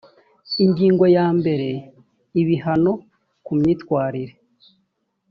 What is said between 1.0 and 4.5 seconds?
ya mbere ibihano kumyitwarire